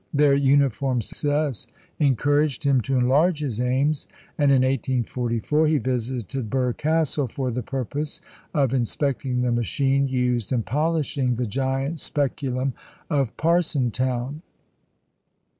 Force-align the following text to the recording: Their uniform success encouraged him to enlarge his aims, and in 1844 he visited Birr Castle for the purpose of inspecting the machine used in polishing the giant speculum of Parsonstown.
Their 0.15 0.33
uniform 0.33 1.03
success 1.03 1.67
encouraged 1.99 2.63
him 2.63 2.81
to 2.89 2.97
enlarge 2.97 3.41
his 3.41 3.61
aims, 3.61 4.07
and 4.35 4.51
in 4.51 4.63
1844 4.63 5.67
he 5.67 5.77
visited 5.77 6.49
Birr 6.49 6.73
Castle 6.73 7.27
for 7.27 7.51
the 7.51 7.61
purpose 7.61 8.19
of 8.51 8.73
inspecting 8.73 9.43
the 9.43 9.51
machine 9.51 10.07
used 10.07 10.51
in 10.51 10.63
polishing 10.63 11.35
the 11.35 11.45
giant 11.45 11.99
speculum 11.99 12.73
of 13.11 13.37
Parsonstown. 13.37 14.41